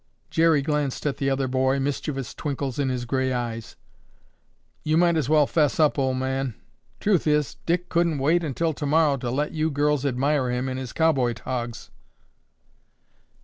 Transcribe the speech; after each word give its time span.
'"Jerry 0.31 0.63
glanced 0.63 1.05
at 1.05 1.17
the 1.17 1.29
other 1.29 1.47
boy, 1.47 1.79
mischievous 1.79 2.33
twinkles 2.33 2.79
in 2.79 2.89
his 2.89 3.05
gray 3.05 3.31
eyes. 3.31 3.75
"You 4.83 4.97
might 4.97 5.15
as 5.15 5.29
well 5.29 5.45
'fess 5.45 5.79
up, 5.79 5.99
old 5.99 6.17
man. 6.17 6.55
Truth 6.99 7.27
is, 7.27 7.57
Dick 7.67 7.87
couldn't 7.87 8.17
wait 8.17 8.43
until 8.43 8.73
tomorrow 8.73 9.17
to 9.17 9.29
let 9.29 9.51
you 9.51 9.69
girls 9.69 10.03
admire 10.03 10.49
him 10.49 10.67
in 10.67 10.77
his 10.77 10.91
cowboy 10.91 11.33
togs." 11.33 11.91